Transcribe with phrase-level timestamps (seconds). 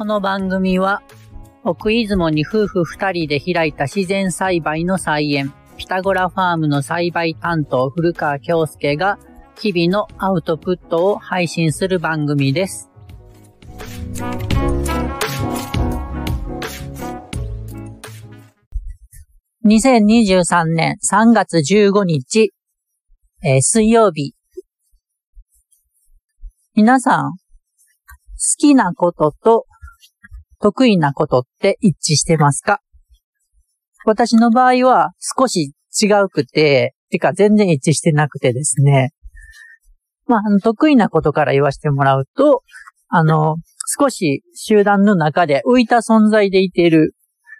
[0.00, 1.02] この番組は、
[1.62, 9.18] 奥出雲に夫婦二人で開いた自然栽培の菜園、ピタゴラファームの栽培担当古川京介が、
[9.60, 12.90] 日々のアウトプットを配信する番組です。
[19.66, 22.54] 2023年3月15日、
[23.42, 24.34] えー水曜日。
[26.74, 27.36] 皆さん、好
[28.56, 29.66] きなことと
[30.60, 32.80] 得意なことって一致してますか？
[34.04, 39.10] 私の場合は少し違うくて、てか全然一致してなくてですね。
[40.26, 42.62] まあ、得意なことから言わせてもらうと、
[43.08, 43.56] あの、
[43.98, 47.14] 少し集団の中で浮いた存在でいている。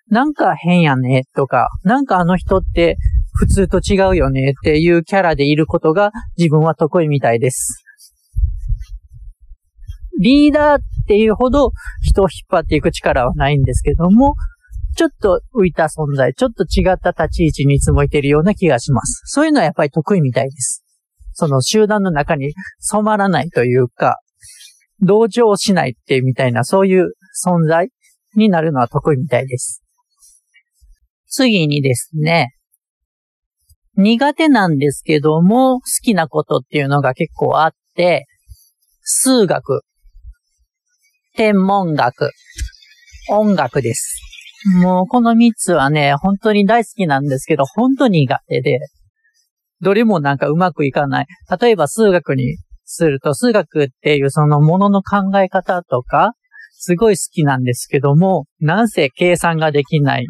[0.09, 2.97] なんか変やねとか、なんかあの人って
[3.33, 7.85] 普通と違うよねっていうキャラでいることが自分は得意みたいです。
[10.21, 11.73] リーダーっていうほど
[12.03, 14.35] 人を引っ張っていく力はないんですけども、
[14.97, 19.23] ちょっと浮いた存在、ちょっと違った立ち位置にいつもいてるような気がします。
[19.25, 20.85] そういうのはやっぱり得意みたいです。
[21.33, 24.19] その集団の中に染まらないというか、
[25.01, 27.89] 同情しないってみたいな、そういう存在
[28.37, 29.83] になるのは得意みたいです。
[31.29, 32.55] 次にですね、
[33.97, 38.27] 苦手なんですけども、好きなことっていうのが結構あって、
[39.03, 39.83] 数学、
[41.37, 42.31] 天文学、
[43.31, 44.17] 音楽です。
[44.83, 48.81] もうこの三つはね、本当に大好きなんですけど、本当に苦手で、
[49.81, 51.27] どれもなんかうまくいかない。
[51.61, 56.35] 例えば数学にすると、数学っていうそのものの考え方とか、
[56.73, 60.27] すごい好きなんですけども、なんせ計算ができない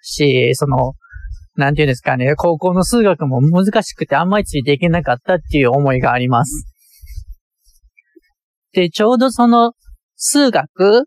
[0.00, 0.92] し、その、
[1.56, 6.69] なんていうんですかね、高校の数学も難しくてあんまりついていけなかったっていう思いがあります。
[8.72, 9.72] で、ちょうどその
[10.16, 11.06] 数学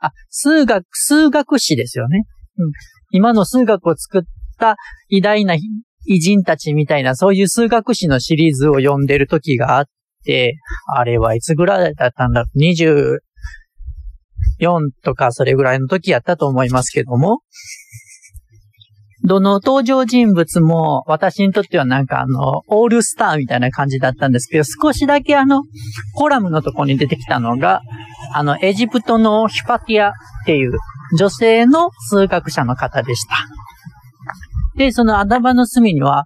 [0.00, 2.24] あ、数学、数学史ですよね。
[2.58, 2.72] うん。
[3.10, 4.22] 今の数学を作っ
[4.58, 4.76] た
[5.08, 5.56] 偉大な
[6.06, 9.86] 偉人たちみたいな、そういう数学史のシリーズを読んでる時があっ
[10.24, 10.56] て、
[10.94, 13.20] あれはいつぐらいだったんだろう ?24
[15.02, 17.40] とかそれぐらいの時やったと思いますけども、
[19.24, 25.62] どの登場人物も私にとってはなんかあの、オールスターみたいな感じだったんですけど、少しだけあの、
[26.14, 27.82] コラムのとこに出てきたのが、
[28.32, 30.12] あの、エジプトのヒパティアっ
[30.46, 30.78] ていう
[31.18, 33.34] 女性の数学者の方でした。
[34.76, 36.24] で、その頭の隅には、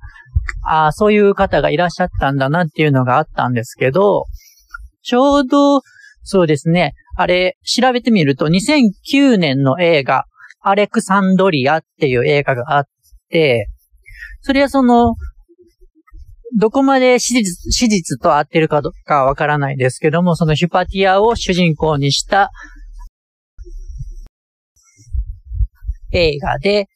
[0.64, 4.26] ああ、そういう方がいらっしゃったんだなっていうのがあったんですけど、
[5.02, 5.80] ちょうど、
[6.24, 10.24] そうですね、あれ、調べてみると、2009年の映画、
[10.62, 12.84] アレクサンドリアっていう映画があっ
[13.28, 13.68] て、
[14.42, 15.14] それはその、
[16.58, 22.50] どこまで史実史実と合ってるかどうかわからないですけども、そのヒュパティアを主人公にした
[26.12, 26.88] 映画で、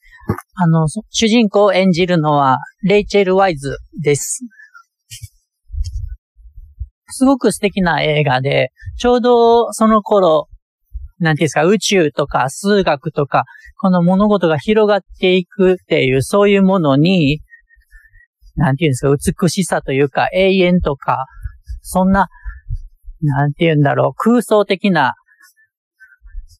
[0.55, 4.45] あの、主人公を演じるのはレイチェル・ワイズです。
[7.09, 10.49] すごく素敵な映画で、ちょうどその頃、
[11.19, 13.45] なんていうんですか、宇宙とか数学とか、
[13.79, 17.41] この物事が広がっていくっていう、そういうものに、
[18.57, 21.27] なんていうんですか、美しさというか、永遠とか、
[21.83, 22.29] そんな、
[23.21, 25.15] なんていうんだろう、空想的な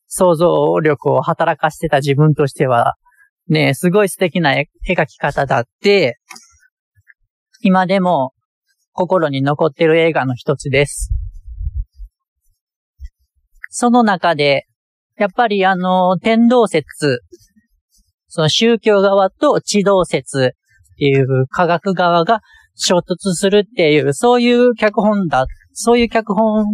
[0.07, 2.95] 想像力を働かしてた自分としては、
[3.49, 6.19] ね、すごい素敵な絵描き方だって、
[7.63, 8.33] 今でも
[8.93, 11.13] 心に残ってる映画の一つです。
[13.71, 14.67] その中で、
[15.19, 17.21] やっぱりあの、天動説、
[18.29, 22.41] その宗教側と地動説っていう科学側が
[22.75, 26.67] 衝突するっていう、そういう脚本だ、そういう脚本、ん？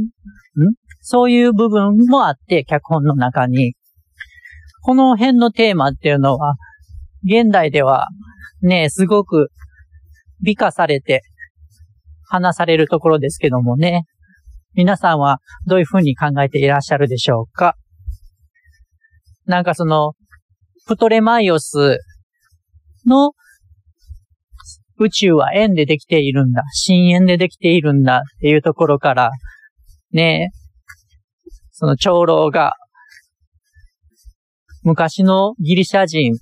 [1.00, 3.74] そういう部分もあって、脚本の中に。
[4.82, 6.54] この辺のテーマっていうのは、
[7.24, 8.08] 現代では
[8.62, 9.48] ね、すごく
[10.42, 11.22] 美化されて
[12.28, 14.04] 話されるところですけどもね。
[14.74, 17.76] 皆さんはどういうふうに考えていらっしゃるでしょうか？
[19.46, 20.14] なんかその、
[20.86, 21.98] プトレマイオス
[23.06, 23.32] の
[24.98, 26.62] 宇宙は円でできているんだ。
[26.72, 29.30] 深円でできているんだっていうところから、
[30.12, 30.50] ね、
[31.70, 32.74] その長老が、
[34.82, 36.34] 昔のギリシャ人、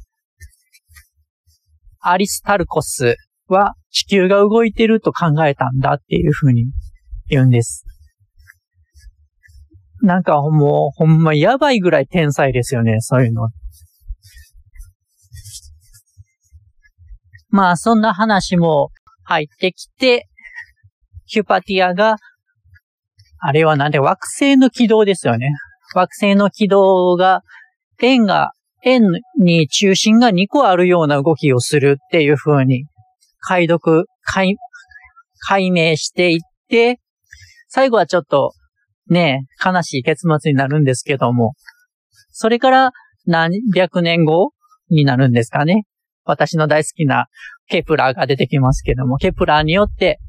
[2.01, 3.17] アリスタルコス
[3.49, 6.67] は地球が動いてると考えたんだっていうふうに
[7.29, 7.85] 言うんです。
[10.03, 13.49] なんかもう、ほんまやばいぐらい天才ですよね、そういうの。
[17.51, 18.91] まあ、そんな話も
[19.25, 20.29] 入ってきて、
[21.27, 22.17] ヒュパティアが、
[23.41, 25.51] あれはなんで惑星の軌道ですよね。
[25.95, 27.43] 惑星の軌道が、
[28.01, 28.53] 円が、
[28.83, 29.03] 円
[29.39, 32.85] に中心が2個あるような動きをするっていう風に
[33.41, 34.57] 解読、解、
[35.47, 36.39] 解明していっ
[36.69, 37.01] て、
[37.69, 38.53] 最後はちょっと
[39.11, 41.55] ね、悲しい結末になるんですけども、
[42.31, 42.93] それから
[43.27, 44.53] 何百年後
[44.89, 45.85] になるんですかね。
[46.25, 47.27] 私の大好きな
[47.69, 50.21] ケプラーが出てきますけども、ケプラーによって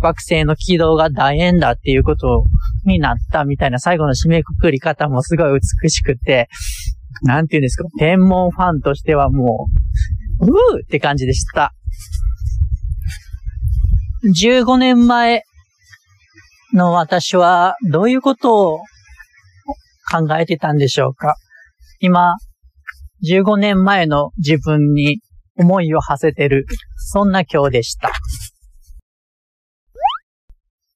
[0.00, 2.44] 惑星の軌道が楕円だっていうこと
[2.84, 6.48] になったみたいな最後の締めくくり方もすごい美しくて、
[7.22, 9.68] なんて言うんですか、天文ファンとしてはも
[10.40, 11.72] う、うーって感じでした。
[14.24, 15.44] 15年前
[16.78, 18.78] の私はどういうことを
[20.10, 21.34] 考えてたんでしょうか
[22.00, 22.36] 今、
[23.28, 25.20] 15年前の自分に
[25.56, 26.66] 思いを馳せてる、
[26.96, 28.10] そんな今日でした。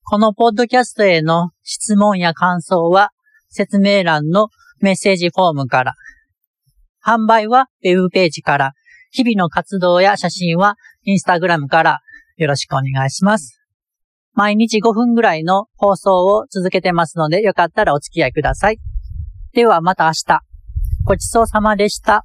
[0.04, 3.10] このポッドキャストへの質問や感想は
[3.48, 4.48] 説明欄の
[4.80, 5.94] メッセージフォームから、
[7.04, 8.72] 販売はウェブページから、
[9.10, 12.00] 日々の活動や写真はインスタグラムから
[12.36, 13.61] よろしくお願いします。
[14.34, 18.78] 毎日5分ぐらいの放送を続けてますので、よかったらお付き合いください。
[19.52, 20.40] ではまた明日。
[21.04, 22.24] ごちそうさまでした。